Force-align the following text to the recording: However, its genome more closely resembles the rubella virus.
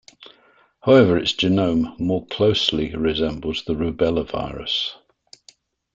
However, 0.79 1.15
its 1.15 1.33
genome 1.33 1.99
more 1.99 2.25
closely 2.25 2.95
resembles 2.95 3.65
the 3.65 3.73
rubella 3.75 4.27
virus. 4.27 4.95